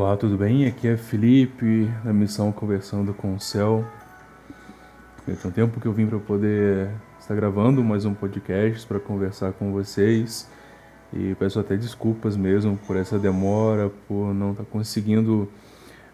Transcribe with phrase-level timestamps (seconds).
[0.00, 0.64] Olá, tudo bem?
[0.64, 3.84] Aqui é Felipe, da missão Conversando com o Céu.
[5.26, 6.88] Tem um tempo que eu vim para poder
[7.18, 10.48] estar gravando mais um podcast para conversar com vocês
[11.12, 15.48] e peço até desculpas mesmo por essa demora, por não estar conseguindo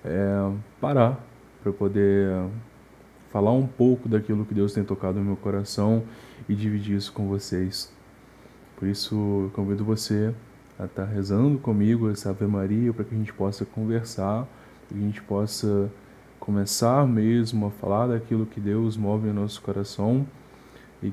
[0.02, 1.22] é, parar
[1.62, 2.30] para poder
[3.30, 6.04] falar um pouco daquilo que Deus tem tocado no meu coração
[6.48, 7.92] e dividir isso com vocês.
[8.78, 10.32] Por isso, convido você
[10.78, 14.46] a estar rezando comigo essa Ave Maria para que a gente possa conversar,
[14.88, 15.90] para que a gente possa
[16.38, 20.26] começar mesmo a falar daquilo que Deus move no nosso coração
[21.02, 21.12] e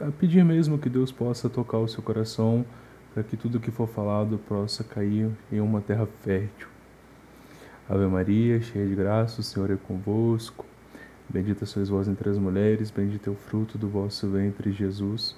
[0.00, 2.64] a pedir mesmo que Deus possa tocar o seu coração
[3.12, 6.68] para que tudo que for falado possa cair em uma terra fértil.
[7.88, 10.64] Ave Maria, cheia de graça, o Senhor é convosco.
[11.28, 15.36] Bendita sois vós entre as mulheres, bendito é o fruto do vosso ventre, Jesus.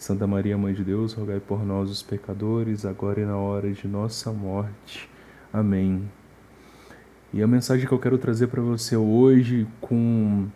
[0.00, 3.86] Santa Maria, Mãe de Deus, rogai por nós, os pecadores, agora e na hora de
[3.86, 5.06] nossa morte.
[5.52, 6.10] Amém.
[7.34, 10.48] E a mensagem que eu quero trazer para você hoje com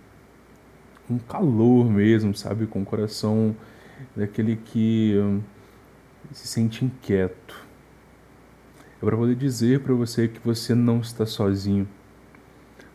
[1.11, 3.55] um calor mesmo, sabe, com o coração
[4.17, 5.43] daquele que hum,
[6.33, 7.67] se sente inquieto.
[8.97, 11.87] É para poder dizer para você que você não está sozinho,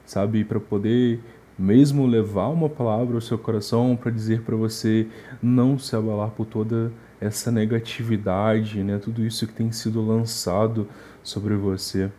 [0.03, 1.19] sabe, para poder
[1.59, 5.07] mesmo levar uma palavra ao seu coração para dizer para você
[5.43, 8.97] não se abalar por toda essa negatividade, né?
[8.97, 10.87] Tudo isso que tem sido lançado
[11.21, 12.09] sobre você.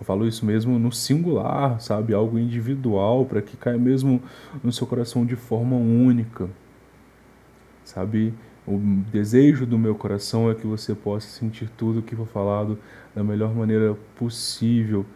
[0.00, 2.12] Eu falo isso mesmo no singular, sabe?
[2.12, 4.20] Algo individual, para que caia mesmo
[4.64, 6.48] no seu coração de forma única.
[7.84, 8.34] Sabe?
[8.66, 8.78] O
[9.12, 12.78] desejo do meu coração é que você possa sentir tudo o que foi falado
[13.14, 15.06] da melhor maneira possível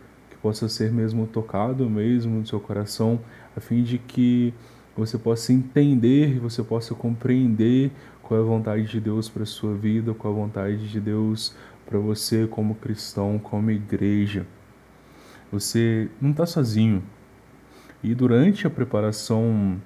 [0.44, 3.18] possa ser mesmo tocado mesmo no seu coração,
[3.56, 4.52] a fim de que
[4.94, 7.90] você possa entender, você possa compreender
[8.22, 11.00] qual é a vontade de Deus para a sua vida, qual é a vontade de
[11.00, 11.56] Deus
[11.86, 14.46] para você como cristão, como igreja.
[15.50, 17.02] Você não está sozinho.
[18.02, 19.80] E durante a preparação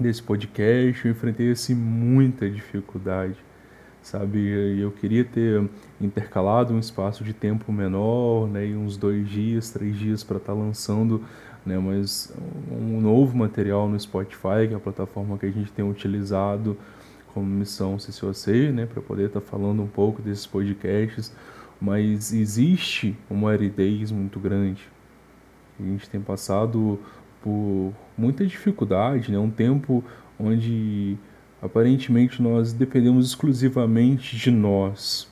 [0.00, 3.36] desse podcast, eu enfrentei assim, muita dificuldade
[4.08, 4.80] sabe?
[4.80, 5.68] Eu queria ter
[6.00, 10.54] intercalado um espaço de tempo menor, né, e uns dois dias, três dias para estar
[10.54, 11.22] tá lançando,
[11.64, 12.32] né, mas
[12.70, 16.76] um novo material no Spotify, que é a plataforma que a gente tem utilizado
[17.34, 21.30] como missão CCOC, né, para poder estar tá falando um pouco desses podcasts,
[21.80, 24.88] mas existe uma aridez muito grande.
[25.78, 26.98] A gente tem passado
[27.42, 30.02] por muita dificuldade, né, um tempo
[30.40, 31.18] onde
[31.60, 35.28] Aparentemente, nós dependemos exclusivamente de nós,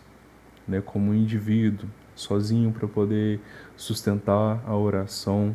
[0.66, 3.41] né, como indivíduo, sozinho para poder
[3.76, 5.54] sustentar a oração.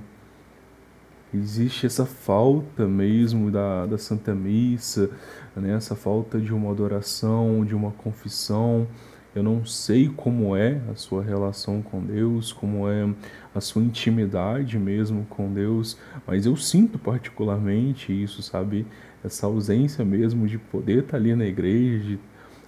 [1.33, 5.09] Existe essa falta mesmo da, da Santa Missa,
[5.55, 8.87] né, essa falta de uma adoração, de uma confissão.
[9.33, 13.09] Eu não sei como é a sua relação com Deus, como é
[13.55, 15.97] a sua intimidade mesmo com Deus,
[16.27, 18.85] mas eu sinto particularmente isso, sabe?
[19.23, 22.19] essa ausência mesmo de poder estar ali na igreja, de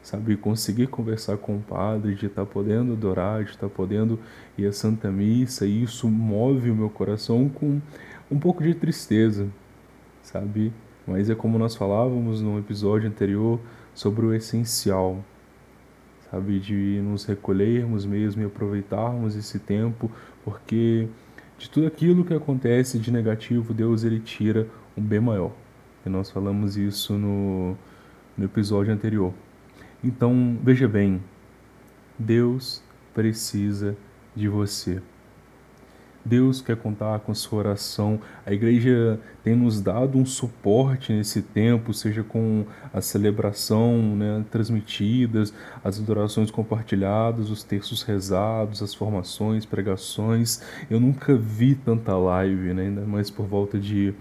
[0.02, 4.20] sabe, conseguir conversar com o padre, de estar podendo adorar, de estar podendo
[4.58, 7.82] ir à Santa Missa, e isso move o meu coração com
[8.30, 9.48] um pouco de tristeza,
[10.22, 10.74] sabe?
[11.08, 13.60] Mas é como nós falávamos no episódio anterior
[13.94, 15.24] sobre o essencial,
[16.34, 20.12] sabe, de nos recolhermos mesmo e aproveitarmos esse tempo,
[20.44, 21.08] porque
[21.60, 24.68] de tudo aquilo que acontece de negativo, Deus ele tira
[24.98, 25.52] um bem maior.
[26.04, 27.78] E nós falamos isso no,
[28.36, 29.32] no episódio anterior.
[30.04, 31.22] Então, veja bem,
[32.18, 32.82] Deus
[33.14, 33.96] precisa
[34.36, 35.02] de você.
[36.26, 38.20] Deus quer contar com sua oração.
[38.46, 45.54] A igreja tem nos dado um suporte nesse tempo, seja com a celebração né, transmitidas,
[45.84, 50.62] as adorações compartilhadas, os textos rezados, as formações, pregações.
[50.90, 54.14] Eu nunca vi tanta live, né, ainda mais por volta de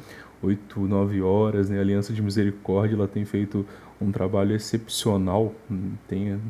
[0.43, 1.71] 8, 9 horas.
[1.71, 1.79] Né?
[1.79, 3.65] A Aliança de Misericórdia ela tem feito
[4.01, 5.55] um trabalho excepcional,
[6.09, 6.41] tem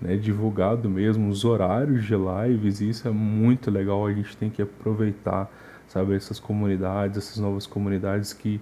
[0.00, 4.06] né, divulgado mesmo os horários de lives, e isso é muito legal.
[4.06, 5.50] A gente tem que aproveitar
[5.88, 8.60] sabe essas comunidades, essas novas comunidades que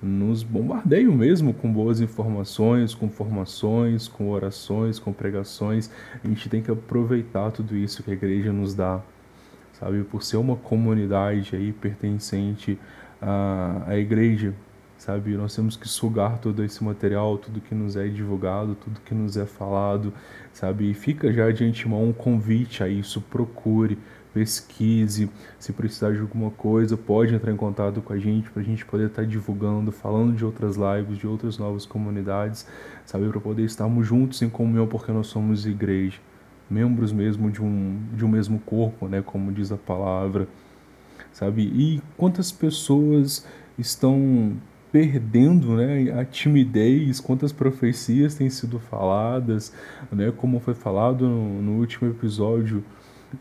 [0.00, 5.90] nos bombardeiam mesmo com boas informações, com formações, com orações, com pregações.
[6.24, 9.00] A gente tem que aproveitar tudo isso que a igreja nos dá,
[9.72, 12.78] sabe, por ser uma comunidade aí pertencente
[13.20, 14.54] a, a igreja,
[14.98, 15.36] sabe?
[15.36, 19.36] Nós temos que sugar todo esse material, tudo que nos é divulgado, tudo que nos
[19.36, 20.12] é falado,
[20.52, 20.90] sabe?
[20.90, 23.96] E fica já de antemão um convite a isso, procure,
[24.34, 28.64] pesquise, se precisar de alguma coisa, pode entrar em contato com a gente para a
[28.64, 32.66] gente poder estar tá divulgando, falando de outras lives, de outras novas comunidades,
[33.06, 33.28] sabe?
[33.28, 36.18] Para poder estarmos juntos em comunhão, porque nós somos igreja,
[36.68, 40.48] membros mesmo de um, de um mesmo corpo, né, como diz a palavra,
[41.32, 41.62] sabe?
[41.62, 43.46] E quantas pessoas
[43.78, 44.56] estão
[44.90, 49.72] perdendo né, a timidez, quantas profecias têm sido faladas,
[50.10, 52.82] né, como foi falado no, no último episódio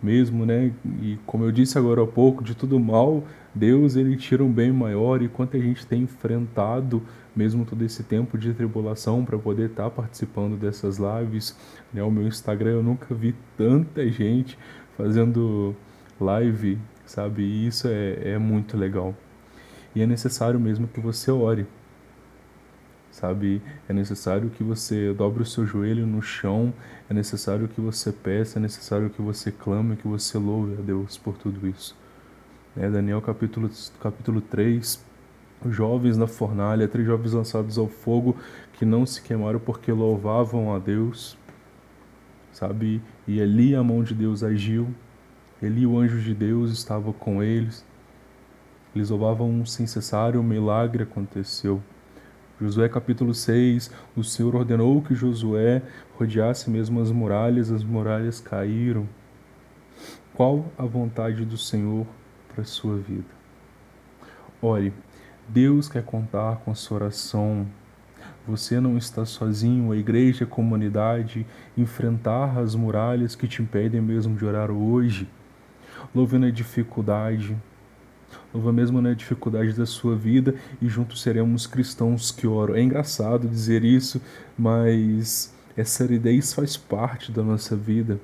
[0.01, 0.73] mesmo, né?
[1.01, 3.23] E como eu disse agora há pouco, de tudo mal,
[3.53, 7.01] Deus ele tira um bem maior e quanto a gente tem enfrentado
[7.35, 11.55] mesmo todo esse tempo de tribulação para poder estar tá participando dessas lives,
[11.93, 12.03] né?
[12.03, 14.57] O meu Instagram eu nunca vi tanta gente
[14.97, 15.75] fazendo
[16.19, 17.43] live, sabe?
[17.43, 19.15] E isso é, é muito legal.
[19.97, 21.65] E é necessário mesmo que você ore,
[23.09, 23.59] sabe?
[23.89, 26.71] É necessário que você dobre o seu joelho no chão,
[27.09, 31.17] é necessário que você peça, é necessário que você clame, que você louve a Deus
[31.17, 31.97] por tudo isso.
[32.75, 35.03] É, Daniel capítulo, capítulo 3,
[35.67, 38.37] jovens na fornalha, três jovens lançados ao fogo
[38.73, 41.35] que não se queimaram porque louvavam a Deus,
[42.51, 43.01] sabe?
[43.27, 44.93] E ali a mão de Deus agiu,
[45.59, 47.83] ali o anjo de Deus estava com eles,
[48.95, 51.81] eles louvavam sem cessar, o milagre aconteceu.
[52.59, 55.83] Josué capítulo 6, o Senhor ordenou que Josué
[56.17, 59.07] rodeasse mesmo as muralhas, as muralhas caíram.
[60.33, 62.07] Qual a vontade do Senhor
[62.51, 63.37] para a sua vida?
[64.59, 64.91] Olhe,
[65.47, 67.67] Deus quer contar com a sua oração.
[68.47, 71.45] Você não está sozinho, a igreja, a comunidade,
[71.77, 75.29] enfrentar as muralhas que te impedem mesmo de orar hoje.
[76.13, 77.55] Louve na dificuldade,
[78.57, 82.75] louva mesmo na dificuldade da sua vida e juntos seremos cristãos que oram.
[82.75, 84.19] É engraçado dizer isso,
[84.57, 88.19] mas essa aridez faz parte da nossa vida.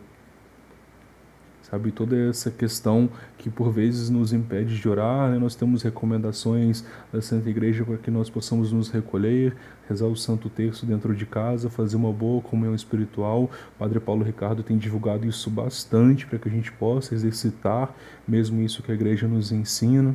[1.63, 5.39] Sabe, toda essa questão que por vezes nos impede de orar, né?
[5.39, 9.56] nós temos recomendações da Santa Igreja para que nós possamos nos recolher,
[9.88, 13.45] rezar o Santo Terço dentro de casa, fazer uma boa comunhão espiritual.
[13.45, 17.95] O Padre Paulo Ricardo tem divulgado isso bastante para que a gente possa exercitar
[18.27, 20.13] mesmo isso que a Igreja nos ensina.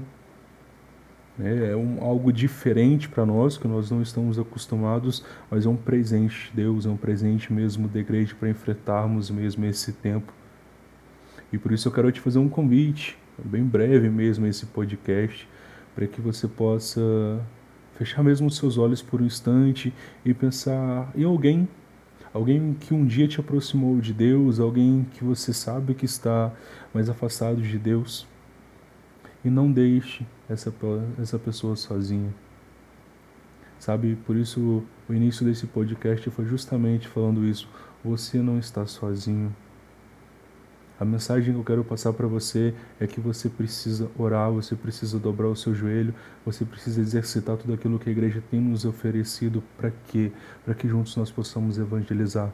[1.41, 5.77] É, é um, algo diferente para nós, que nós não estamos acostumados, mas é um
[5.77, 10.38] presente de Deus, é um presente mesmo da igreja para enfrentarmos mesmo esse tempo
[11.53, 15.49] e por isso eu quero te fazer um convite, bem breve mesmo, esse podcast,
[15.95, 17.01] para que você possa
[17.97, 19.93] fechar mesmo os seus olhos por um instante
[20.25, 21.69] e pensar em alguém,
[22.33, 26.53] alguém que um dia te aproximou de Deus, alguém que você sabe que está
[26.93, 28.27] mais afastado de Deus.
[29.45, 30.73] E não deixe essa,
[31.21, 32.35] essa pessoa sozinha.
[33.79, 37.69] Sabe, por isso o início desse podcast foi justamente falando isso.
[38.05, 39.55] Você não está sozinho.
[41.01, 45.17] A mensagem que eu quero passar para você é que você precisa orar, você precisa
[45.17, 46.13] dobrar o seu joelho,
[46.45, 50.33] você precisa exercitar tudo aquilo que a igreja tem nos oferecido para quê?
[50.65, 52.53] Para que juntos nós possamos evangelizar,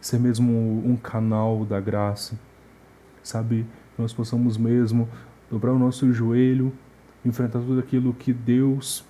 [0.00, 0.52] ser mesmo
[0.84, 2.36] um canal da graça,
[3.22, 3.64] sabe?
[3.96, 5.08] Nós possamos mesmo
[5.48, 6.72] dobrar o nosso joelho,
[7.24, 9.04] enfrentar tudo aquilo que Deus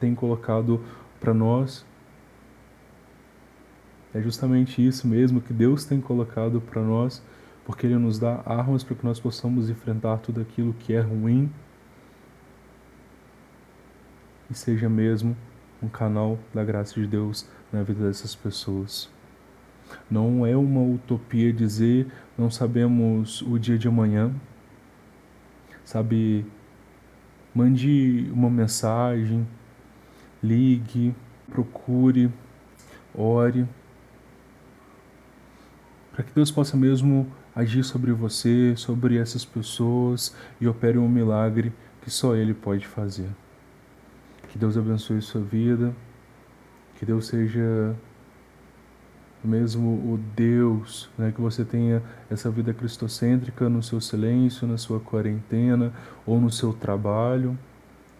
[0.00, 0.82] tem colocado
[1.20, 1.84] para nós.
[4.14, 7.22] É justamente isso mesmo que Deus tem colocado para nós
[7.68, 11.52] porque Ele nos dá armas para que nós possamos enfrentar tudo aquilo que é ruim
[14.50, 15.36] e seja mesmo
[15.82, 19.10] um canal da graça de Deus na vida dessas pessoas.
[20.10, 24.32] Não é uma utopia dizer não sabemos o dia de amanhã.
[25.84, 26.46] Sabe,
[27.54, 29.46] mande uma mensagem,
[30.42, 31.14] ligue,
[31.50, 32.32] procure,
[33.14, 33.68] ore,
[36.12, 41.72] para que Deus possa mesmo agir sobre você, sobre essas pessoas e opere um milagre
[42.00, 43.28] que só Ele pode fazer.
[44.48, 45.92] Que Deus abençoe sua vida,
[46.96, 47.96] que Deus seja
[49.42, 52.00] mesmo o Deus, né, que você tenha
[52.30, 55.92] essa vida cristocêntrica no seu silêncio, na sua quarentena
[56.24, 57.58] ou no seu trabalho.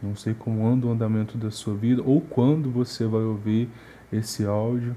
[0.03, 3.69] Não sei como anda o andamento da sua vida ou quando você vai ouvir
[4.13, 4.97] esse áudio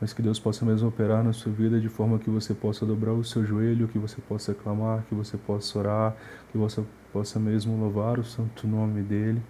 [0.00, 3.12] mas que Deus possa mesmo operar na sua vida de forma que você possa dobrar
[3.12, 6.16] o seu joelho, que você possa clamar, que você possa orar,
[6.52, 9.42] que você possa mesmo louvar o santo nome dele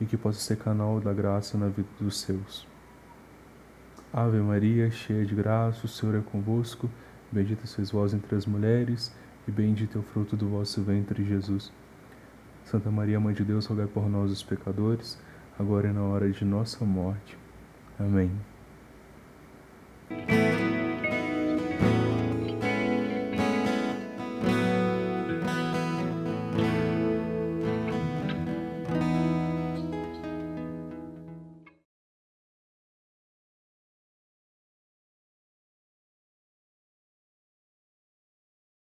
[0.00, 2.66] e que possa ser canal da graça na vida dos seus.
[4.12, 6.90] Ave Maria, cheia de graça, o Senhor é convosco,
[7.30, 9.14] bendita sois vós entre as mulheres
[9.46, 11.72] e bendito é o fruto do vosso ventre, Jesus.
[12.64, 15.18] Santa Maria, Mãe de Deus, rogai por nós os pecadores,
[15.58, 17.36] agora e na hora de nossa morte.
[17.98, 18.30] Amém.